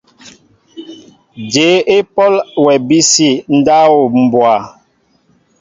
Jyéé 1.51 1.77
e 1.95 1.97
pɔl 2.15 2.33
wɛ 2.63 2.71
abisi 2.79 3.29
ndáw 3.59 3.93
mbwa? 4.23 4.53